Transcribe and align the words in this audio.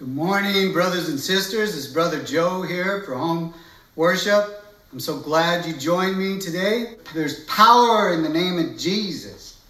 Good 0.00 0.14
morning, 0.14 0.72
brothers 0.72 1.10
and 1.10 1.20
sisters. 1.20 1.76
It's 1.76 1.86
Brother 1.86 2.24
Joe 2.24 2.62
here 2.62 3.02
for 3.02 3.14
home 3.14 3.52
worship. 3.96 4.64
I'm 4.94 4.98
so 4.98 5.18
glad 5.18 5.66
you 5.66 5.74
joined 5.74 6.16
me 6.16 6.38
today. 6.38 6.94
There's 7.12 7.44
power 7.44 8.14
in 8.14 8.22
the 8.22 8.30
name 8.30 8.58
of 8.58 8.78
Jesus. 8.78 9.60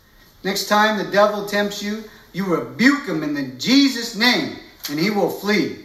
Next 0.44 0.68
time 0.68 0.98
the 0.98 1.10
devil 1.10 1.46
tempts 1.46 1.82
you, 1.82 2.04
you 2.32 2.44
rebuke 2.44 3.08
him 3.08 3.24
in 3.24 3.34
the 3.34 3.48
Jesus 3.58 4.14
name 4.14 4.54
and 4.88 5.00
he 5.00 5.10
will 5.10 5.30
flee. 5.30 5.80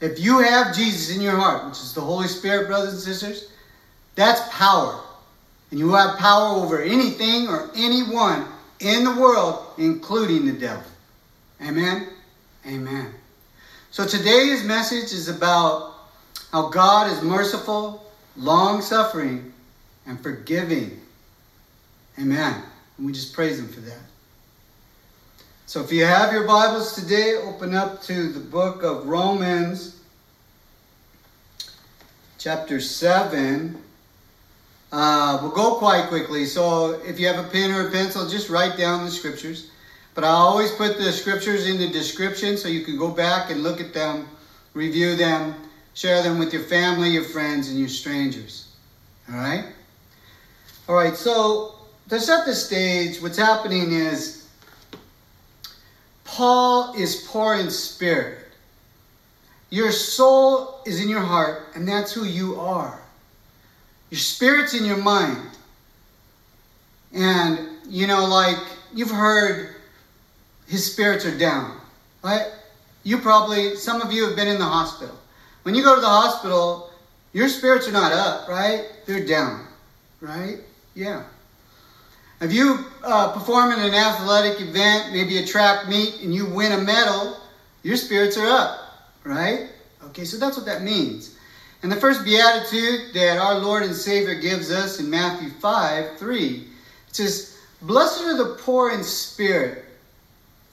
If 0.00 0.20
you 0.20 0.38
have 0.38 0.72
Jesus 0.72 1.16
in 1.16 1.20
your 1.20 1.34
heart, 1.34 1.66
which 1.66 1.78
is 1.78 1.92
the 1.92 2.02
Holy 2.02 2.28
Spirit, 2.28 2.68
brothers 2.68 2.92
and 2.92 3.02
sisters, 3.02 3.50
that's 4.14 4.48
power. 4.56 5.00
And 5.72 5.80
you 5.80 5.92
have 5.94 6.20
power 6.20 6.54
over 6.54 6.80
anything 6.80 7.48
or 7.48 7.68
anyone 7.74 8.46
in 8.78 9.02
the 9.02 9.20
world, 9.20 9.74
including 9.76 10.46
the 10.46 10.52
devil. 10.52 10.84
Amen? 11.60 12.10
Amen. 12.64 13.12
So 13.92 14.06
today's 14.06 14.62
message 14.62 15.12
is 15.12 15.28
about 15.28 15.94
how 16.52 16.68
God 16.68 17.10
is 17.10 17.22
merciful, 17.22 18.06
long 18.36 18.82
suffering, 18.82 19.52
and 20.06 20.20
forgiving. 20.20 21.00
Amen. 22.16 22.62
And 22.96 23.06
we 23.06 23.12
just 23.12 23.32
praise 23.32 23.58
Him 23.58 23.66
for 23.66 23.80
that. 23.80 23.98
So 25.66 25.82
if 25.82 25.90
you 25.90 26.04
have 26.04 26.32
your 26.32 26.46
Bibles 26.46 26.94
today, 26.94 27.34
open 27.42 27.74
up 27.74 28.00
to 28.02 28.28
the 28.28 28.38
book 28.38 28.84
of 28.84 29.08
Romans, 29.08 30.00
chapter 32.38 32.80
7. 32.80 33.76
Uh, 34.92 35.38
we'll 35.42 35.50
go 35.50 35.74
quite 35.74 36.06
quickly. 36.06 36.44
So 36.44 36.92
if 37.04 37.18
you 37.18 37.26
have 37.26 37.44
a 37.44 37.48
pen 37.48 37.72
or 37.72 37.88
a 37.88 37.90
pencil, 37.90 38.28
just 38.28 38.50
write 38.50 38.78
down 38.78 39.04
the 39.04 39.10
scriptures. 39.10 39.68
But 40.14 40.24
I 40.24 40.28
always 40.28 40.72
put 40.72 40.98
the 40.98 41.12
scriptures 41.12 41.66
in 41.68 41.78
the 41.78 41.88
description 41.88 42.56
so 42.56 42.68
you 42.68 42.84
can 42.84 42.98
go 42.98 43.10
back 43.10 43.50
and 43.50 43.62
look 43.62 43.80
at 43.80 43.94
them, 43.94 44.28
review 44.74 45.16
them, 45.16 45.54
share 45.94 46.22
them 46.22 46.38
with 46.38 46.52
your 46.52 46.62
family, 46.62 47.10
your 47.10 47.24
friends, 47.24 47.68
and 47.68 47.78
your 47.78 47.88
strangers. 47.88 48.74
All 49.30 49.36
right? 49.36 49.64
All 50.88 50.96
right, 50.96 51.16
so 51.16 51.74
to 52.08 52.18
set 52.18 52.44
the 52.44 52.54
stage, 52.54 53.22
what's 53.22 53.38
happening 53.38 53.92
is 53.92 54.48
Paul 56.24 56.94
is 56.94 57.26
poor 57.28 57.54
in 57.54 57.70
spirit. 57.70 58.38
Your 59.70 59.92
soul 59.92 60.80
is 60.84 61.00
in 61.00 61.08
your 61.08 61.20
heart, 61.20 61.68
and 61.74 61.86
that's 61.86 62.12
who 62.12 62.24
you 62.24 62.58
are. 62.58 63.00
Your 64.10 64.18
spirit's 64.18 64.74
in 64.74 64.84
your 64.84 64.96
mind. 64.96 65.48
And, 67.12 67.68
you 67.88 68.08
know, 68.08 68.26
like 68.26 68.58
you've 68.92 69.10
heard 69.10 69.76
his 70.70 70.90
spirits 70.90 71.26
are 71.26 71.36
down, 71.36 71.80
right? 72.22 72.46
You 73.02 73.18
probably, 73.18 73.74
some 73.74 74.00
of 74.00 74.12
you 74.12 74.24
have 74.26 74.36
been 74.36 74.46
in 74.46 74.58
the 74.58 74.64
hospital. 74.64 75.18
When 75.64 75.74
you 75.74 75.82
go 75.82 75.96
to 75.96 76.00
the 76.00 76.06
hospital, 76.06 76.90
your 77.32 77.48
spirits 77.48 77.88
are 77.88 77.92
not 77.92 78.12
up, 78.12 78.48
right? 78.48 78.84
They're 79.04 79.26
down, 79.26 79.66
right? 80.20 80.58
Yeah. 80.94 81.24
If 82.40 82.52
you 82.52 82.86
uh, 83.02 83.32
perform 83.32 83.72
in 83.72 83.80
an 83.80 83.94
athletic 83.94 84.60
event, 84.60 85.12
maybe 85.12 85.38
a 85.38 85.46
track 85.46 85.88
meet, 85.88 86.20
and 86.22 86.32
you 86.32 86.46
win 86.46 86.70
a 86.70 86.78
medal, 86.78 87.36
your 87.82 87.96
spirits 87.96 88.38
are 88.38 88.46
up, 88.46 88.78
right? 89.24 89.70
Okay, 90.04 90.24
so 90.24 90.38
that's 90.38 90.56
what 90.56 90.66
that 90.66 90.82
means. 90.82 91.36
And 91.82 91.90
the 91.90 91.96
first 91.96 92.24
beatitude 92.24 93.12
that 93.14 93.38
our 93.38 93.58
Lord 93.58 93.82
and 93.82 93.94
Savior 93.94 94.36
gives 94.36 94.70
us 94.70 95.00
in 95.00 95.10
Matthew 95.10 95.50
5 95.50 96.16
3, 96.16 96.46
it 97.08 97.16
says, 97.16 97.58
Blessed 97.82 98.22
are 98.22 98.36
the 98.36 98.54
poor 98.60 98.92
in 98.92 99.02
spirit, 99.02 99.84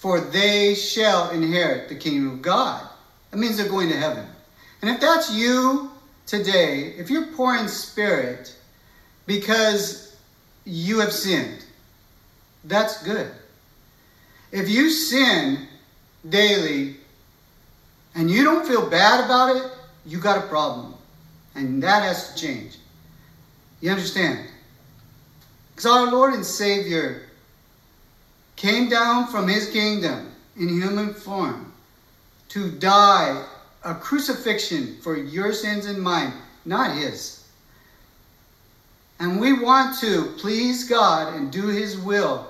for 0.07 0.21
they 0.21 0.73
shall 0.73 1.31
inherit 1.31 1.89
the 1.89 1.95
kingdom 1.95 2.31
of 2.31 2.41
God. 2.41 2.81
That 3.29 3.39
means 3.39 3.57
they're 3.57 3.67
going 3.67 3.89
to 3.89 3.97
heaven. 3.97 4.25
And 4.81 4.89
if 4.89 5.01
that's 5.01 5.33
you 5.33 5.91
today, 6.25 6.93
if 6.97 7.09
you're 7.09 7.25
poor 7.33 7.57
in 7.57 7.67
spirit 7.67 8.55
because 9.25 10.15
you 10.63 10.99
have 10.99 11.11
sinned, 11.11 11.65
that's 12.63 13.03
good. 13.03 13.29
If 14.53 14.69
you 14.69 14.89
sin 14.89 15.67
daily 16.29 16.95
and 18.15 18.31
you 18.31 18.45
don't 18.45 18.65
feel 18.65 18.89
bad 18.89 19.25
about 19.25 19.57
it, 19.57 19.69
you 20.05 20.21
got 20.21 20.41
a 20.41 20.47
problem. 20.47 20.93
And 21.53 21.83
that 21.83 22.03
has 22.03 22.33
to 22.33 22.39
change. 22.39 22.77
You 23.81 23.91
understand? 23.91 24.47
Because 25.75 25.85
our 25.85 26.09
Lord 26.09 26.33
and 26.33 26.45
Savior 26.45 27.26
came 28.57 28.89
down 28.89 29.27
from 29.27 29.47
his 29.47 29.69
kingdom 29.69 30.33
in 30.57 30.67
human 30.67 31.13
form 31.13 31.71
to 32.49 32.71
die 32.71 33.45
a 33.83 33.95
crucifixion 33.95 34.97
for 35.01 35.15
your 35.15 35.53
sins 35.53 35.85
and 35.85 36.01
mine, 36.01 36.33
not 36.65 36.97
his. 36.97 37.45
And 39.19 39.39
we 39.39 39.53
want 39.53 39.97
to 39.99 40.33
please 40.37 40.87
God 40.89 41.35
and 41.35 41.51
do 41.51 41.67
his 41.67 41.97
will. 41.97 42.47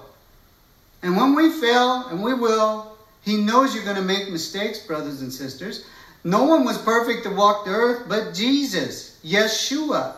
And 1.03 1.15
when 1.15 1.35
we 1.35 1.51
fail, 1.51 2.07
and 2.07 2.23
we 2.23 2.33
will, 2.33 2.97
he 3.21 3.37
knows 3.37 3.75
you're 3.75 3.83
going 3.83 3.97
to 3.97 4.01
make 4.01 4.31
mistakes, 4.31 4.79
brothers 4.79 5.21
and 5.21 5.31
sisters. 5.31 5.85
No 6.23 6.43
one 6.43 6.65
was 6.65 6.77
perfect 6.77 7.23
to 7.23 7.29
walk 7.29 7.65
the 7.65 7.71
earth 7.71 8.09
but 8.09 8.33
Jesus, 8.33 9.19
Yeshua. 9.23 10.15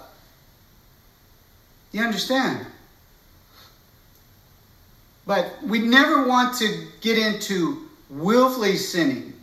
You 1.92 2.04
understand? 2.04 2.66
But 5.30 5.62
we 5.62 5.78
never 5.78 6.28
want 6.28 6.58
to 6.58 6.88
get 7.02 7.20
into 7.20 7.88
willfully 8.10 8.76
sinning. 8.78 9.36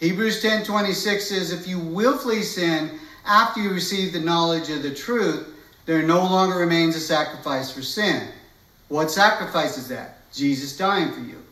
Hebrews 0.00 0.40
10:26 0.40 1.28
says 1.28 1.52
if 1.52 1.68
you 1.68 1.78
willfully 1.78 2.42
sin 2.42 2.98
after 3.26 3.60
you 3.60 3.68
receive 3.68 4.14
the 4.14 4.20
knowledge 4.20 4.70
of 4.70 4.82
the 4.82 4.94
truth, 4.94 5.46
there 5.84 6.02
no 6.02 6.20
longer 6.20 6.56
remains 6.56 6.96
a 6.96 7.00
sacrifice 7.00 7.70
for 7.70 7.82
sin. 7.82 8.28
What 8.88 9.10
sacrifice 9.10 9.76
is 9.76 9.86
that? 9.88 10.32
Jesus 10.32 10.78
dying 10.78 11.12
for 11.12 11.20
you. 11.20 11.42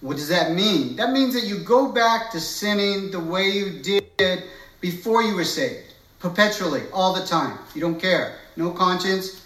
What 0.00 0.16
does 0.16 0.28
that 0.28 0.52
mean? 0.52 0.94
That 0.94 1.10
means 1.10 1.34
that 1.34 1.48
you 1.48 1.64
go 1.64 1.90
back 1.90 2.30
to 2.30 2.38
sinning 2.38 3.10
the 3.10 3.18
way 3.18 3.48
you 3.48 3.82
did 3.82 4.44
before 4.80 5.20
you 5.20 5.34
were 5.34 5.42
saved, 5.42 5.94
perpetually, 6.20 6.82
all 6.92 7.12
the 7.12 7.26
time. 7.26 7.58
You 7.74 7.80
don't 7.80 8.00
care. 8.00 8.36
No 8.56 8.70
conscience. 8.70 9.42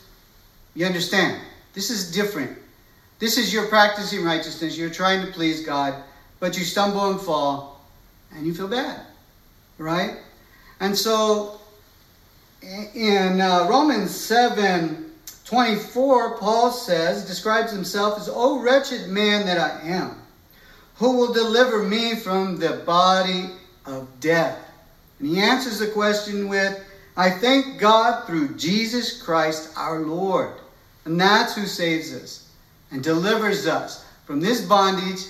You 0.75 0.85
understand? 0.85 1.41
This 1.73 1.89
is 1.89 2.13
different. 2.13 2.59
This 3.19 3.37
is 3.37 3.53
your 3.53 3.67
practicing 3.67 4.25
righteousness. 4.25 4.79
You're 4.79 4.91
trying 4.91 5.27
to 5.27 5.33
please 5.33 5.65
God, 5.65 6.05
but 6.39 6.57
you 6.57 6.65
stumble 6.65 7.11
and 7.11 7.21
fall, 7.21 7.85
and 8.33 8.47
you 8.47 8.55
feel 8.55 8.69
bad, 8.69 9.01
right? 9.77 10.19
And 10.79 10.97
so, 10.97 11.61
in 12.63 13.41
uh, 13.41 13.67
Romans 13.69 14.15
7 14.15 15.07
24, 15.45 16.37
Paul 16.37 16.71
says, 16.71 17.27
describes 17.27 17.73
himself 17.73 18.19
as, 18.19 18.29
O 18.29 18.61
wretched 18.61 19.09
man 19.09 19.47
that 19.47 19.59
I 19.59 19.81
am. 19.89 20.21
Who 20.97 21.17
will 21.17 21.33
deliver 21.33 21.83
me 21.83 22.17
from 22.17 22.59
the 22.59 22.83
body 22.85 23.53
of 23.87 24.09
death? 24.21 24.59
And 25.19 25.29
he 25.29 25.41
answers 25.41 25.79
the 25.79 25.87
question 25.87 26.49
with, 26.49 26.85
I 27.17 27.31
thank 27.31 27.79
God 27.81 28.27
through 28.27 28.57
Jesus 28.57 29.23
Christ 29.23 29.73
our 29.75 30.01
Lord. 30.01 30.53
And 31.07 31.19
that's 31.19 31.55
who 31.55 31.65
saves 31.65 32.13
us 32.13 32.48
and 32.91 33.03
delivers 33.03 33.67
us 33.67 34.05
from 34.25 34.41
this 34.41 34.65
bondage, 34.65 35.21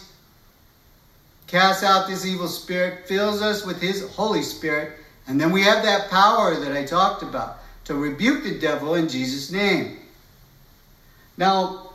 casts 1.47 1.83
out 1.83 2.09
this 2.09 2.27
evil 2.27 2.49
spirit, 2.49 3.07
fills 3.07 3.43
us 3.43 3.65
with 3.65 3.81
his 3.81 4.09
Holy 4.11 4.43
Spirit, 4.43 4.93
and 5.27 5.41
then 5.41 5.53
we 5.53 5.63
have 5.63 5.83
that 5.83 6.11
power 6.11 6.55
that 6.57 6.73
I 6.73 6.85
talked 6.85 7.23
about 7.23 7.59
to 7.85 7.95
rebuke 7.95 8.45
the 8.45 8.59
devil 8.59 8.95
in 8.95 9.09
Jesus' 9.09 9.51
name. 9.51 9.99
Now, 11.37 11.89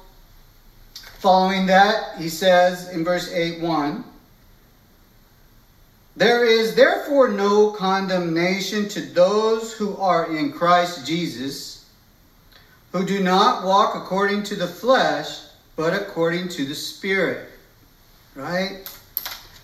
Following 1.24 1.68
that, 1.68 2.18
he 2.18 2.28
says 2.28 2.90
in 2.90 3.06
verse 3.06 3.32
8 3.32 3.62
1 3.62 4.04
There 6.18 6.44
is 6.44 6.76
therefore 6.76 7.30
no 7.30 7.72
condemnation 7.72 8.90
to 8.90 9.00
those 9.00 9.72
who 9.72 9.96
are 9.96 10.36
in 10.36 10.52
Christ 10.52 11.08
Jesus, 11.08 11.90
who 12.92 13.06
do 13.06 13.24
not 13.24 13.64
walk 13.64 13.96
according 13.96 14.44
to 14.44 14.58
the 14.58 14.68
flesh, 14.68 15.43
but 15.76 15.94
according 15.94 16.50
to 16.50 16.66
the 16.66 16.76
Spirit. 16.76 17.50
Right? 18.36 18.90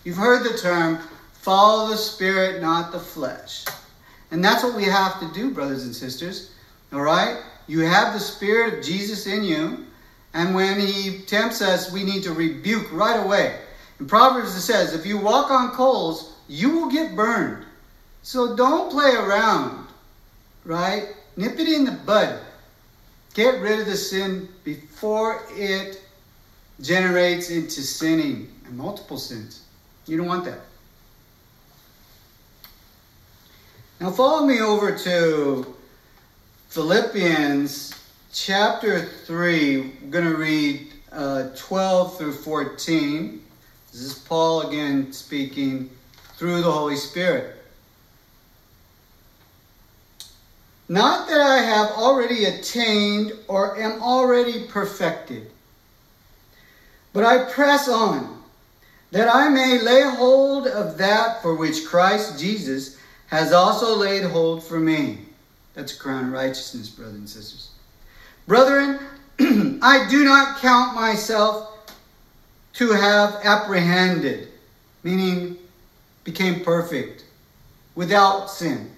You've 0.03 0.17
heard 0.17 0.43
the 0.43 0.57
term 0.57 0.99
follow 1.33 1.89
the 1.89 1.97
Spirit, 1.97 2.61
not 2.61 2.91
the 2.91 2.99
flesh. 2.99 3.65
And 4.31 4.43
that's 4.43 4.63
what 4.63 4.75
we 4.75 4.83
have 4.83 5.19
to 5.19 5.31
do, 5.33 5.51
brothers 5.51 5.85
and 5.85 5.95
sisters. 5.95 6.51
All 6.93 7.01
right? 7.01 7.41
You 7.67 7.81
have 7.81 8.13
the 8.13 8.19
Spirit 8.19 8.79
of 8.79 8.83
Jesus 8.83 9.27
in 9.27 9.43
you. 9.43 9.85
And 10.33 10.53
when 10.53 10.79
he 10.79 11.19
tempts 11.25 11.61
us, 11.61 11.91
we 11.91 12.03
need 12.03 12.23
to 12.23 12.33
rebuke 12.33 12.91
right 12.91 13.23
away. 13.23 13.59
In 13.99 14.07
Proverbs, 14.07 14.55
it 14.55 14.61
says, 14.61 14.93
if 14.93 15.05
you 15.05 15.17
walk 15.17 15.51
on 15.51 15.71
coals, 15.71 16.35
you 16.47 16.69
will 16.69 16.89
get 16.89 17.15
burned. 17.15 17.65
So 18.21 18.55
don't 18.55 18.91
play 18.91 19.15
around, 19.15 19.87
right? 20.65 21.15
Nip 21.35 21.59
it 21.59 21.67
in 21.67 21.85
the 21.85 21.91
bud. 21.91 22.39
Get 23.33 23.61
rid 23.61 23.79
of 23.79 23.85
the 23.85 23.95
sin 23.95 24.49
before 24.63 25.43
it 25.51 26.01
generates 26.81 27.49
into 27.49 27.81
sinning 27.81 28.51
and 28.65 28.77
multiple 28.77 29.17
sins. 29.17 29.63
You 30.05 30.17
don't 30.17 30.27
want 30.27 30.45
that. 30.45 30.59
Now, 33.99 34.11
follow 34.11 34.45
me 34.45 34.61
over 34.61 34.97
to 34.97 35.75
Philippians 36.69 37.93
chapter 38.31 39.01
3. 39.01 39.81
I'm 39.81 40.09
going 40.09 40.25
to 40.25 40.37
read 40.37 40.87
uh, 41.11 41.49
12 41.55 42.17
through 42.17 42.33
14. 42.33 43.43
This 43.91 44.01
is 44.01 44.13
Paul 44.19 44.69
again 44.69 45.11
speaking 45.11 45.89
through 46.35 46.61
the 46.61 46.71
Holy 46.71 46.95
Spirit. 46.95 47.58
Not 50.89 51.27
that 51.27 51.39
I 51.39 51.57
have 51.59 51.91
already 51.91 52.45
attained 52.45 53.33
or 53.47 53.79
am 53.79 54.01
already 54.01 54.65
perfected, 54.65 55.51
but 57.13 57.23
I 57.23 57.51
press 57.51 57.87
on, 57.87 58.41
that 59.11 59.33
I 59.33 59.49
may 59.49 59.79
lay 59.79 60.01
hold 60.01 60.65
of 60.65 60.97
that 60.97 61.43
for 61.43 61.55
which 61.55 61.85
Christ 61.85 62.39
Jesus 62.39 62.97
has 63.27 63.53
also 63.53 63.95
laid 63.95 64.23
hold 64.23 64.63
for 64.63 64.79
me. 64.79 65.19
That's 65.75 65.95
a 65.95 65.99
crown 65.99 66.25
of 66.25 66.31
righteousness, 66.31 66.89
brothers 66.89 67.15
and 67.15 67.29
sisters. 67.29 67.69
Brethren, 68.47 68.99
I 69.83 70.07
do 70.09 70.25
not 70.25 70.57
count 70.57 70.95
myself 70.95 71.93
to 72.73 72.91
have 72.93 73.41
apprehended, 73.43 74.47
meaning 75.03 75.57
became 76.23 76.61
perfect, 76.61 77.25
without 77.93 78.49
sin. 78.49 78.89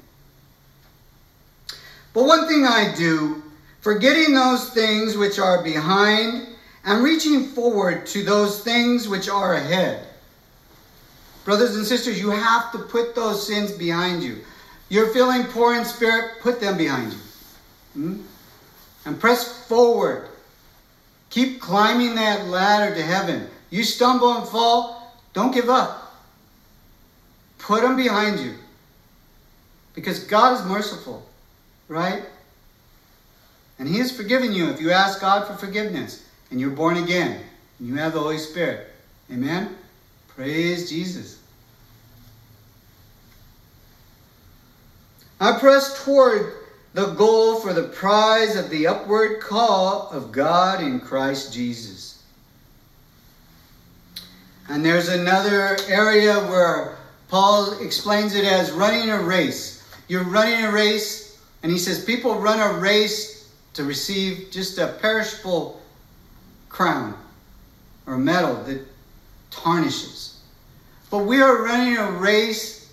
But 2.13 2.25
one 2.25 2.47
thing 2.47 2.65
I 2.65 2.93
do, 2.95 3.43
forgetting 3.79 4.33
those 4.33 4.69
things 4.71 5.17
which 5.17 5.39
are 5.39 5.63
behind 5.63 6.47
and 6.83 7.03
reaching 7.03 7.47
forward 7.47 8.05
to 8.07 8.23
those 8.23 8.63
things 8.63 9.07
which 9.07 9.29
are 9.29 9.53
ahead. 9.53 10.07
Brothers 11.45 11.75
and 11.75 11.85
sisters, 11.85 12.19
you 12.19 12.29
have 12.29 12.71
to 12.73 12.79
put 12.79 13.15
those 13.15 13.45
sins 13.45 13.71
behind 13.71 14.23
you. 14.23 14.39
You're 14.89 15.13
feeling 15.13 15.45
poor 15.45 15.75
in 15.75 15.85
spirit, 15.85 16.41
put 16.41 16.59
them 16.59 16.77
behind 16.77 17.13
you. 17.13 17.19
Hmm? 17.93 18.21
And 19.05 19.19
press 19.19 19.65
forward. 19.67 20.27
Keep 21.29 21.61
climbing 21.61 22.15
that 22.15 22.47
ladder 22.47 22.93
to 22.93 23.01
heaven. 23.01 23.47
You 23.69 23.83
stumble 23.83 24.33
and 24.33 24.47
fall, 24.47 25.15
don't 25.33 25.53
give 25.53 25.69
up. 25.69 26.21
Put 27.57 27.81
them 27.81 27.95
behind 27.95 28.39
you. 28.39 28.55
Because 29.93 30.23
God 30.25 30.59
is 30.59 30.65
merciful, 30.65 31.25
right? 31.91 32.23
And 33.77 33.87
He 33.87 33.99
has 33.99 34.15
forgiven 34.15 34.53
you 34.53 34.69
if 34.69 34.79
you 34.79 34.91
ask 34.91 35.19
God 35.19 35.45
for 35.45 35.53
forgiveness 35.53 36.25
and 36.49 36.59
you're 36.59 36.69
born 36.69 36.97
again 36.97 37.41
and 37.77 37.87
you 37.87 37.95
have 37.95 38.13
the 38.13 38.19
Holy 38.19 38.37
Spirit. 38.37 38.87
Amen? 39.31 39.75
Praise 40.29 40.89
Jesus. 40.89 41.39
I 45.39 45.59
press 45.59 46.05
toward 46.05 46.53
the 46.93 47.07
goal 47.07 47.59
for 47.59 47.73
the 47.73 47.83
prize 47.89 48.55
of 48.55 48.69
the 48.69 48.87
upward 48.87 49.41
call 49.41 50.07
of 50.11 50.31
God 50.31 50.81
in 50.81 50.99
Christ 50.99 51.53
Jesus. 51.53 52.23
And 54.69 54.85
there's 54.85 55.09
another 55.09 55.77
area 55.89 56.39
where 56.39 56.97
Paul 57.27 57.79
explains 57.81 58.35
it 58.35 58.45
as 58.45 58.71
running 58.71 59.09
a 59.09 59.21
race. 59.21 59.83
You're 60.07 60.23
running 60.23 60.63
a 60.63 60.71
race, 60.71 61.30
and 61.63 61.71
he 61.71 61.77
says 61.77 62.03
people 62.03 62.39
run 62.39 62.59
a 62.59 62.79
race 62.79 63.49
to 63.73 63.83
receive 63.83 64.49
just 64.51 64.77
a 64.77 64.87
perishable 65.01 65.81
crown 66.69 67.17
or 68.05 68.17
medal 68.17 68.55
that 68.63 68.81
tarnishes. 69.49 70.39
But 71.09 71.19
we 71.19 71.41
are 71.41 71.63
running 71.63 71.97
a 71.97 72.11
race 72.11 72.91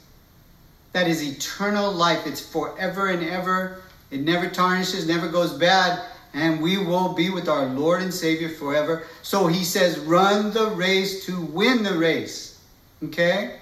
that 0.92 1.06
is 1.06 1.22
eternal 1.22 1.92
life. 1.92 2.26
It's 2.26 2.40
forever 2.40 3.08
and 3.08 3.22
ever. 3.22 3.82
It 4.10 4.20
never 4.20 4.48
tarnishes, 4.48 5.06
never 5.06 5.28
goes 5.28 5.52
bad, 5.52 6.02
and 6.34 6.60
we 6.60 6.78
will 6.78 7.12
be 7.12 7.30
with 7.30 7.48
our 7.48 7.66
Lord 7.66 8.02
and 8.02 8.12
Savior 8.12 8.48
forever. 8.48 9.04
So 9.22 9.46
he 9.46 9.64
says, 9.64 9.98
run 9.98 10.52
the 10.52 10.70
race 10.70 11.26
to 11.26 11.40
win 11.40 11.82
the 11.82 11.94
race. 11.94 12.60
Okay? 13.04 13.58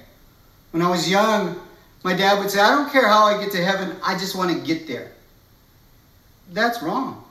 When 0.70 0.82
I 0.82 0.90
was 0.90 1.10
young, 1.10 1.60
my 2.06 2.14
dad 2.14 2.38
would 2.38 2.48
say, 2.48 2.60
I 2.60 2.70
don't 2.70 2.92
care 2.92 3.08
how 3.08 3.24
I 3.24 3.42
get 3.42 3.50
to 3.50 3.64
heaven, 3.64 3.96
I 4.00 4.16
just 4.16 4.36
want 4.36 4.56
to 4.56 4.64
get 4.64 4.86
there. 4.86 5.10
That's 6.52 6.80
wrong. 6.80 7.24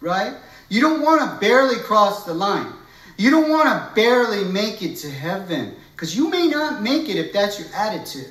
Right? 0.00 0.34
You 0.68 0.80
don't 0.80 1.02
want 1.02 1.22
to 1.22 1.40
barely 1.44 1.80
cross 1.80 2.24
the 2.24 2.34
line. 2.34 2.72
You 3.16 3.32
don't 3.32 3.50
want 3.50 3.66
to 3.66 3.94
barely 3.96 4.44
make 4.44 4.80
it 4.80 4.94
to 4.98 5.10
heaven 5.10 5.74
because 5.90 6.16
you 6.16 6.30
may 6.30 6.46
not 6.46 6.84
make 6.84 7.08
it 7.08 7.16
if 7.16 7.32
that's 7.32 7.58
your 7.58 7.66
attitude, 7.74 8.30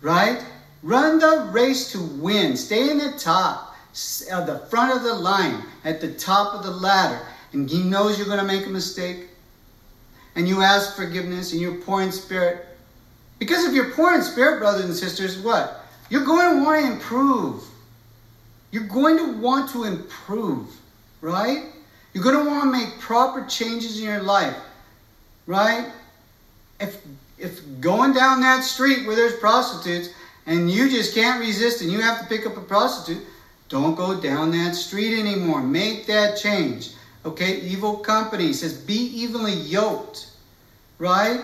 right? 0.00 0.42
Run 0.82 1.18
the 1.18 1.50
race 1.52 1.92
to 1.92 2.00
win. 2.00 2.56
Stay 2.56 2.88
in 2.88 2.96
the 2.96 3.12
top, 3.18 3.76
at 4.32 4.46
the 4.46 4.60
front 4.70 4.96
of 4.96 5.02
the 5.02 5.16
line, 5.16 5.64
at 5.84 6.00
the 6.00 6.14
top 6.14 6.54
of 6.54 6.62
the 6.62 6.70
ladder. 6.70 7.20
And 7.52 7.68
He 7.68 7.82
knows 7.82 8.16
you're 8.16 8.26
going 8.26 8.38
to 8.38 8.44
make 8.44 8.64
a 8.64 8.70
mistake. 8.70 9.28
And 10.34 10.48
you 10.48 10.62
ask 10.62 10.96
forgiveness 10.96 11.52
and 11.52 11.60
you're 11.60 11.74
poor 11.74 12.00
in 12.00 12.10
spirit. 12.10 12.69
Because 13.40 13.64
if 13.64 13.74
you're 13.74 13.90
poor 13.90 14.14
in 14.14 14.22
spirit, 14.22 14.60
brothers 14.60 14.84
and 14.84 14.94
sisters, 14.94 15.38
what? 15.38 15.84
You're 16.10 16.24
going 16.24 16.58
to 16.58 16.64
want 16.64 16.84
to 16.84 16.92
improve. 16.92 17.64
You're 18.70 18.84
going 18.84 19.16
to 19.16 19.38
want 19.38 19.70
to 19.70 19.84
improve, 19.84 20.68
right? 21.20 21.64
You're 22.12 22.22
going 22.22 22.44
to 22.44 22.48
want 22.48 22.64
to 22.64 22.70
make 22.70 23.00
proper 23.00 23.44
changes 23.46 23.98
in 23.98 24.04
your 24.04 24.22
life, 24.22 24.56
right? 25.46 25.90
If 26.78 27.02
if 27.38 27.62
going 27.80 28.12
down 28.12 28.42
that 28.42 28.62
street 28.62 29.06
where 29.06 29.16
there's 29.16 29.36
prostitutes 29.36 30.10
and 30.44 30.70
you 30.70 30.90
just 30.90 31.14
can't 31.14 31.40
resist 31.40 31.80
and 31.80 31.90
you 31.90 32.00
have 32.00 32.20
to 32.20 32.26
pick 32.26 32.46
up 32.46 32.58
a 32.58 32.60
prostitute, 32.60 33.24
don't 33.70 33.94
go 33.94 34.20
down 34.20 34.50
that 34.50 34.74
street 34.74 35.18
anymore. 35.18 35.62
Make 35.62 36.06
that 36.06 36.36
change. 36.36 36.90
Okay, 37.24 37.60
evil 37.60 37.96
company 37.96 38.52
says 38.52 38.74
be 38.74 38.94
evenly 38.94 39.54
yoked, 39.54 40.28
right? 40.98 41.40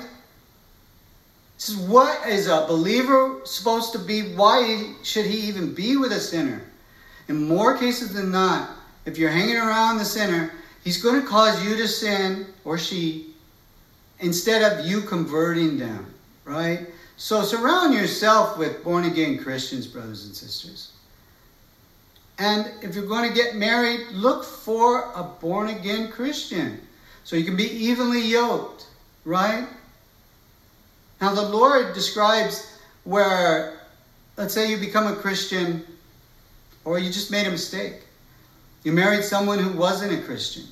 What 1.75 2.29
is 2.29 2.49
a 2.49 2.67
believer 2.67 3.41
supposed 3.45 3.93
to 3.93 3.99
be? 3.99 4.35
Why 4.35 4.95
should 5.03 5.27
he 5.27 5.39
even 5.49 5.75
be 5.75 5.97
with 5.97 6.13
a 6.13 6.21
sinner? 6.21 6.63
In 7.29 7.49
more 7.49 7.77
cases 7.79 8.13
than 8.13 8.31
not, 8.31 8.71
if 9.05 9.19
you're 9.19 9.31
hanging 9.31 9.57
around 9.57 9.99
the 9.99 10.05
sinner, 10.05 10.53
he's 10.85 11.03
going 11.03 11.21
to 11.21 11.27
cause 11.27 11.65
you 11.65 11.77
to 11.77 11.89
sin, 11.89 12.47
or 12.65 12.79
she, 12.79 13.35
instead 14.21 14.63
of 14.63 14.87
you 14.87 15.01
converting 15.01 15.79
them, 15.79 16.13
right? 16.45 16.87
So 17.17 17.43
surround 17.43 17.95
yourself 17.95 18.59
with 18.59 18.85
born 18.85 19.05
again 19.05 19.39
Christians, 19.39 19.87
brothers 19.87 20.27
and 20.27 20.35
sisters. 20.35 20.93
And 22.39 22.71
if 22.83 22.95
you're 22.95 23.07
going 23.07 23.29
to 23.29 23.35
get 23.35 23.57
married, 23.57 24.09
look 24.13 24.45
for 24.45 25.11
a 25.15 25.23
born 25.23 25.69
again 25.69 26.11
Christian 26.11 26.81
so 27.25 27.35
you 27.35 27.45
can 27.45 27.57
be 27.57 27.71
evenly 27.71 28.21
yoked, 28.21 28.87
right? 29.25 29.67
Now, 31.21 31.35
the 31.35 31.49
Lord 31.49 31.95
describes 31.95 32.79
where, 33.05 33.81
let's 34.37 34.53
say 34.55 34.71
you 34.71 34.77
become 34.77 35.07
a 35.07 35.17
Christian 35.17 35.85
or 36.85 36.99
you 36.99 37.11
just 37.11 37.31
made 37.31 37.47
a 37.47 37.51
mistake. 37.51 38.03
You 38.85 38.93
married 38.93 39.25
someone 39.25 39.59
who 39.59 39.77
wasn't 39.77 40.13
a 40.13 40.23
Christian. 40.25 40.65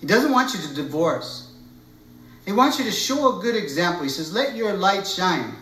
He 0.00 0.06
doesn't 0.06 0.32
want 0.32 0.52
you 0.52 0.60
to 0.60 0.74
divorce. 0.74 1.52
He 2.44 2.52
wants 2.52 2.78
you 2.78 2.84
to 2.84 2.90
show 2.90 3.38
a 3.38 3.42
good 3.42 3.54
example. 3.54 4.02
He 4.02 4.08
says, 4.08 4.32
Let 4.32 4.56
your 4.56 4.72
light 4.74 5.06
shine. 5.06 5.54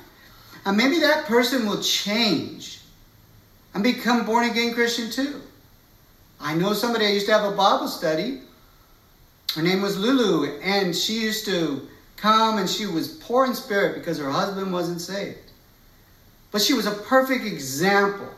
And 0.65 0.77
maybe 0.77 0.99
that 1.01 1.27
person 1.27 1.67
will 1.67 1.81
change 1.83 2.81
and 3.75 3.83
become 3.83 4.25
born 4.25 4.49
again 4.49 4.75
Christian 4.75 5.11
too. 5.11 5.43
I 6.41 6.55
know 6.55 6.73
somebody 6.73 7.07
I 7.07 7.11
used 7.11 7.27
to 7.27 7.33
have 7.33 7.53
a 7.53 7.55
Bible 7.55 7.89
study. 7.89 8.41
Her 9.55 9.63
name 9.63 9.83
was 9.83 9.99
Lulu, 9.99 10.59
and 10.61 10.97
she 10.97 11.21
used 11.21 11.45
to 11.47 11.87
come 12.21 12.59
and 12.59 12.69
she 12.69 12.87
was 12.87 13.09
poor 13.09 13.47
in 13.47 13.55
spirit 13.55 13.95
because 13.95 14.19
her 14.19 14.31
husband 14.31 14.73
wasn't 14.73 15.01
saved. 15.01 15.39
But 16.53 16.61
she 16.61 16.75
was 16.75 16.87
a 16.87 16.93
perfect 16.93 17.45
example 17.45 18.29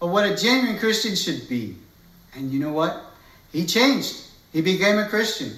of 0.00 0.10
what 0.10 0.24
a 0.24 0.36
genuine 0.36 0.78
Christian 0.78 1.16
should 1.16 1.48
be. 1.48 1.76
And 2.36 2.50
you 2.52 2.60
know 2.60 2.72
what? 2.72 3.02
He 3.52 3.64
changed. 3.66 4.16
He 4.52 4.60
became 4.60 4.98
a 4.98 5.08
Christian 5.08 5.52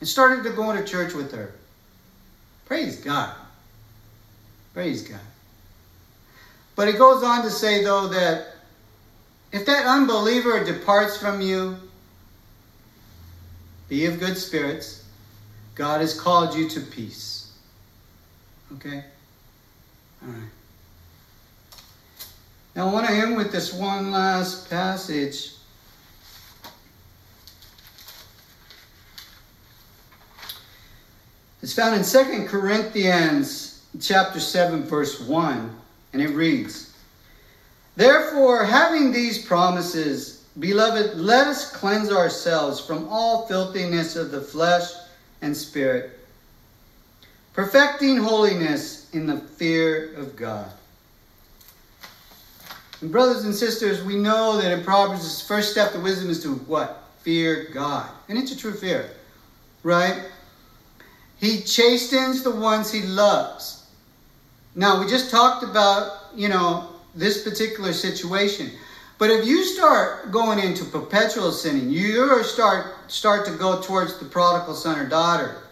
and 0.00 0.08
started 0.08 0.44
to 0.44 0.50
go 0.50 0.74
to 0.74 0.84
church 0.84 1.14
with 1.14 1.32
her. 1.32 1.52
Praise 2.66 2.96
God. 2.96 3.34
Praise 4.72 5.02
God. 5.06 5.20
But 6.76 6.88
it 6.88 6.96
goes 6.96 7.22
on 7.22 7.42
to 7.42 7.50
say, 7.50 7.84
though, 7.84 8.08
that 8.08 8.54
if 9.52 9.66
that 9.66 9.84
unbeliever 9.84 10.64
departs 10.64 11.18
from 11.18 11.42
you, 11.42 11.76
be 13.88 14.06
of 14.06 14.18
good 14.18 14.38
spirits 14.38 15.01
God 15.74 16.00
has 16.00 16.18
called 16.18 16.54
you 16.54 16.68
to 16.68 16.80
peace. 16.80 17.52
Okay? 18.74 19.04
All 20.22 20.28
right. 20.28 20.50
Now, 22.74 22.88
I 22.88 22.92
want 22.92 23.06
to 23.06 23.12
end 23.12 23.36
with 23.36 23.52
this 23.52 23.72
one 23.72 24.10
last 24.10 24.70
passage. 24.70 25.52
It's 31.62 31.74
found 31.74 31.94
in 31.94 32.04
2 32.04 32.46
Corinthians 32.48 33.84
chapter 34.00 34.40
7 34.40 34.84
verse 34.84 35.20
1. 35.20 35.76
And 36.12 36.22
it 36.22 36.30
reads 36.30 36.94
Therefore, 37.94 38.64
having 38.64 39.12
these 39.12 39.44
promises, 39.44 40.44
beloved, 40.58 41.16
let 41.16 41.46
us 41.46 41.70
cleanse 41.70 42.10
ourselves 42.10 42.80
from 42.80 43.06
all 43.08 43.46
filthiness 43.46 44.16
of 44.16 44.30
the 44.30 44.40
flesh 44.40 44.90
and 45.42 45.56
spirit, 45.56 46.18
perfecting 47.52 48.16
holiness 48.16 49.10
in 49.12 49.26
the 49.26 49.36
fear 49.36 50.14
of 50.14 50.36
God. 50.36 50.70
And 53.02 53.10
brothers 53.10 53.44
and 53.44 53.54
sisters, 53.54 54.02
we 54.04 54.16
know 54.16 54.60
that 54.60 54.72
in 54.72 54.84
Proverbs, 54.84 55.42
the 55.42 55.46
first 55.46 55.72
step 55.72 55.92
to 55.92 56.00
wisdom 56.00 56.30
is 56.30 56.42
to 56.44 56.54
what? 56.54 57.02
Fear 57.22 57.68
God. 57.74 58.08
And 58.28 58.38
it's 58.38 58.52
a 58.52 58.56
true 58.56 58.72
fear, 58.72 59.10
right? 59.82 60.22
He 61.38 61.60
chastens 61.62 62.44
the 62.44 62.52
ones 62.52 62.92
he 62.92 63.02
loves. 63.02 63.86
Now, 64.76 65.00
we 65.00 65.10
just 65.10 65.30
talked 65.30 65.64
about, 65.64 66.28
you 66.34 66.48
know, 66.48 66.88
this 67.14 67.42
particular 67.42 67.92
situation. 67.92 68.70
But 69.22 69.30
if 69.30 69.46
you 69.46 69.62
start 69.62 70.32
going 70.32 70.58
into 70.58 70.84
perpetual 70.84 71.52
sinning, 71.52 71.90
you 71.90 72.42
start 72.42 73.08
start 73.08 73.46
to 73.46 73.52
go 73.52 73.80
towards 73.80 74.18
the 74.18 74.24
prodigal 74.24 74.74
son 74.74 74.98
or 74.98 75.08
daughter. 75.08 75.62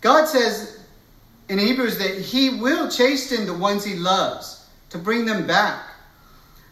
God 0.00 0.24
says 0.26 0.80
in 1.50 1.58
Hebrews 1.58 1.98
that 1.98 2.18
he 2.18 2.48
will 2.48 2.90
chasten 2.90 3.44
the 3.44 3.52
ones 3.52 3.84
he 3.84 3.96
loves 3.96 4.66
to 4.88 4.96
bring 4.96 5.26
them 5.26 5.46
back. 5.46 5.82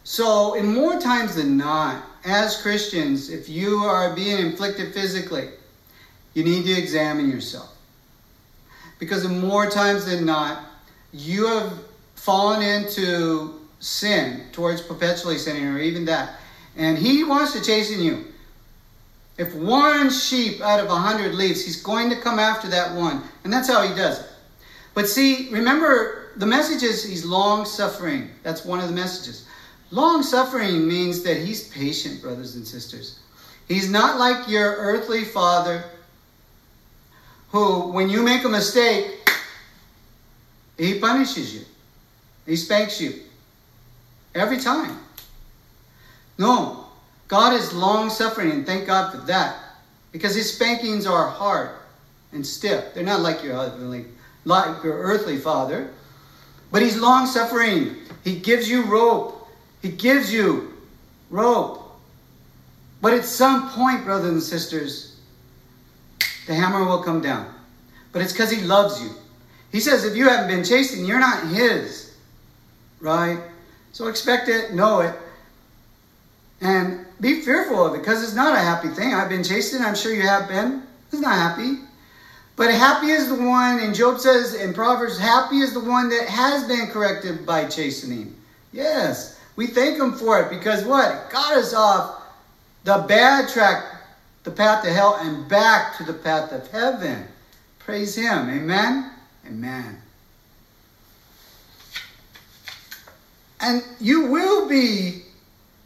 So, 0.05 0.55
in 0.55 0.73
more 0.73 0.99
times 0.99 1.35
than 1.35 1.59
not, 1.59 2.03
as 2.25 2.63
Christians, 2.63 3.29
if 3.29 3.47
you 3.47 3.77
are 3.81 4.17
being 4.17 4.39
inflicted 4.39 4.95
physically, 4.95 5.51
you 6.33 6.45
need 6.45 6.65
to 6.65 6.73
examine 6.73 7.29
yourself. 7.29 7.77
Because 8.99 9.27
in 9.27 9.39
more 9.39 9.69
times 9.69 10.07
than 10.07 10.25
not, 10.25 10.65
you 11.13 11.47
have 11.47 11.75
fallen 12.15 12.63
into 12.63 13.62
sin 13.83 14.45
towards 14.53 14.81
perpetually 14.81 15.37
sinning, 15.37 15.67
or 15.67 15.79
even 15.79 16.05
that. 16.05 16.37
And 16.77 16.97
he 16.97 17.25
wants 17.25 17.53
to 17.53 17.61
chasten 17.61 18.01
you. 18.01 18.25
If 19.37 19.55
one 19.55 20.09
sheep 20.09 20.61
out 20.61 20.79
of 20.79 20.87
a 20.87 20.95
hundred 20.95 21.35
leaves, 21.35 21.65
he's 21.65 21.83
going 21.83 22.09
to 22.11 22.17
come 22.17 22.39
after 22.39 22.69
that 22.69 22.95
one. 22.95 23.23
And 23.43 23.53
that's 23.53 23.69
how 23.69 23.83
he 23.83 23.95
does 23.95 24.21
it. 24.21 24.27
But 24.95 25.09
see, 25.09 25.49
remember, 25.51 26.31
the 26.37 26.47
message 26.47 26.85
is 26.85 27.03
he's 27.03 27.25
long 27.25 27.65
suffering. 27.65 28.31
That's 28.45 28.65
one 28.65 28.79
of 28.79 28.87
the 28.87 28.95
messages. 28.95 29.49
Long 29.91 30.23
suffering 30.23 30.87
means 30.87 31.23
that 31.25 31.39
he's 31.39 31.69
patient, 31.69 32.23
brothers 32.23 32.55
and 32.55 32.67
sisters. 32.67 33.19
He's 33.67 33.91
not 33.91 34.19
like 34.19 34.49
your 34.49 34.77
earthly 34.77 35.25
father 35.25 35.83
who, 37.49 37.89
when 37.89 38.09
you 38.09 38.23
make 38.23 38.45
a 38.45 38.49
mistake, 38.49 39.29
he 40.79 41.01
punishes 41.01 41.55
you, 41.55 41.65
he 42.47 42.57
spanks 42.57 43.01
you 43.01 43.23
every 44.35 44.59
time. 44.59 44.99
No, 46.39 46.87
God 47.29 47.55
is 47.55 47.73
long 47.73 48.11
suffering, 48.11 48.51
and 48.51 48.67
thank 48.67 48.87
God 48.87 49.13
for 49.13 49.19
that, 49.27 49.57
because 50.13 50.35
his 50.35 50.53
spankings 50.53 51.07
are 51.07 51.29
hard 51.29 51.71
and 52.33 52.47
stiff. 52.47 52.95
They're 52.95 53.05
not 53.05 53.21
like 53.21 53.43
your 53.43 53.55
heavenly, 53.55 54.07
like 54.45 54.83
your 54.83 54.99
earthly 54.99 55.37
father, 55.37 55.91
but 56.71 56.83
he's 56.83 56.97
long 56.97 57.27
suffering. 57.27 57.97
He 58.25 58.39
gives 58.39 58.69
you 58.69 58.85
rope 58.85 59.43
he 59.83 59.91
gives 59.91 60.33
you 60.33 60.73
rope. 61.29 61.81
But 63.03 63.15
at 63.15 63.25
some 63.25 63.69
point, 63.71 64.05
brothers 64.05 64.31
and 64.31 64.43
sisters, 64.43 65.17
the 66.47 66.55
hammer 66.55 66.85
will 66.85 67.03
come 67.03 67.21
down. 67.21 67.53
But 68.13 68.23
it's 68.23 68.33
because 68.33 68.51
he 68.51 68.63
loves 68.63 69.03
you. 69.03 69.11
He 69.73 69.81
says, 69.81 70.05
if 70.05 70.17
you 70.17 70.29
haven't 70.29 70.49
been 70.49 70.65
chastened, 70.65 71.09
you're 71.09 71.19
not 71.19 71.49
his. 71.49 72.15
Right? 73.01 73.41
So 73.93 74.09
expect 74.09 74.49
it, 74.49 74.73
know 74.73 75.01
it, 75.01 75.15
and 76.61 77.05
be 77.21 77.43
fearful 77.43 77.87
of 77.87 77.95
it 77.95 77.99
because 77.99 78.23
it's 78.23 78.35
not 78.35 78.55
a 78.55 78.59
happy 78.59 78.89
thing. 78.89 79.15
I've 79.15 79.29
been 79.29 79.45
chastened, 79.45 79.85
I'm 79.85 79.95
sure 79.95 80.15
you 80.15 80.23
have 80.23 80.49
been. 80.49 80.83
It's 81.13 81.21
not 81.21 81.35
happy. 81.35 81.79
But 82.57 82.71
happy 82.71 83.09
is 83.09 83.29
the 83.29 83.35
one, 83.35 83.81
and 83.81 83.95
Job 83.95 84.19
says 84.19 84.55
in 84.55 84.75
Proverbs, 84.75 85.19
happy 85.19 85.59
is 85.59 85.73
the 85.73 85.81
one 85.81 86.09
that 86.11 86.29
has 86.29 86.67
been 86.69 86.89
corrected 86.89 87.47
by 87.47 87.67
chastening. 87.67 88.35
Yes. 88.73 89.41
We 89.57 89.67
thank 89.67 89.99
Him 89.99 90.13
for 90.13 90.41
it 90.41 90.51
because 90.51 90.85
what? 90.85 91.31
Got 91.31 91.55
us 91.55 91.75
off 91.75 92.23
the 92.85 93.05
bad 93.09 93.49
track, 93.49 93.85
the 94.45 94.51
path 94.51 94.85
to 94.85 94.93
hell, 94.93 95.19
and 95.21 95.49
back 95.49 95.97
to 95.99 96.05
the 96.05 96.15
path 96.15 96.53
of 96.53 96.69
heaven. 96.71 97.27
Praise 97.79 98.17
Him. 98.17 98.51
Amen? 98.51 99.11
Amen. 99.47 100.02
And 103.63 103.83
you 104.01 104.27
will 104.27 104.69
be, 104.69 105.23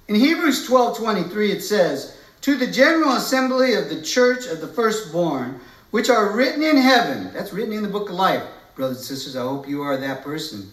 in 0.09 0.15
Hebrews 0.17 0.67
12 0.67 0.99
23, 0.99 1.53
it 1.53 1.61
says, 1.61 2.19
To 2.41 2.57
the 2.57 2.67
general 2.67 3.13
assembly 3.13 3.75
of 3.75 3.89
the 3.89 4.03
church 4.03 4.47
of 4.47 4.61
the 4.61 4.69
firstborn, 4.69 5.61
which 5.93 6.11
are 6.11 6.33
written 6.33 6.63
in 6.63 6.77
heaven. 6.77 7.33
That's 7.33 7.53
written 7.53 7.73
in 7.73 7.83
the 7.83 7.89
book 7.89 8.09
of 8.09 8.17
life. 8.17 8.43
Brothers 8.75 8.97
and 8.99 9.07
sisters, 9.07 9.37
I 9.37 9.43
hope 9.43 9.69
you 9.69 9.83
are 9.83 9.97
that 9.97 10.25
person 10.25 10.73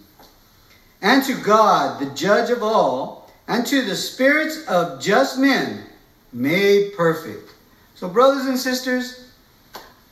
and 1.04 1.22
to 1.24 1.34
God, 1.34 2.00
the 2.00 2.14
judge 2.14 2.48
of 2.48 2.62
all, 2.62 3.30
and 3.46 3.66
to 3.66 3.82
the 3.82 3.94
spirits 3.94 4.66
of 4.66 5.02
just 5.02 5.38
men 5.38 5.84
made 6.32 6.96
perfect. 6.96 7.52
So, 7.94 8.08
brothers 8.08 8.46
and 8.46 8.58
sisters, 8.58 9.28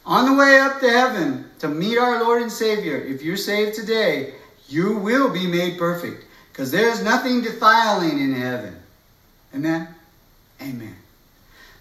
on 0.04 0.26
the 0.26 0.34
way 0.34 0.58
up 0.58 0.80
to 0.80 0.90
heaven 0.90 1.46
to 1.60 1.68
meet 1.68 1.96
our 1.96 2.22
Lord 2.22 2.42
and 2.42 2.52
Savior, 2.52 2.98
if 2.98 3.22
you're 3.22 3.38
saved 3.38 3.74
today, 3.74 4.34
you 4.68 4.98
will 4.98 5.30
be 5.30 5.46
made 5.46 5.78
perfect 5.78 6.26
because 6.52 6.70
there's 6.70 7.02
nothing 7.02 7.40
defiling 7.40 8.20
in 8.20 8.34
heaven. 8.34 8.76
Amen? 9.54 9.88
Amen. 10.60 10.94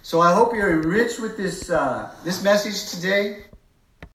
So 0.01 0.21
I 0.21 0.33
hope 0.33 0.55
you're 0.55 0.71
enriched 0.81 1.19
with 1.19 1.35
this, 1.35 1.69
uh, 1.69 2.09
this 2.23 2.41
message 2.41 2.89
today. 2.89 3.43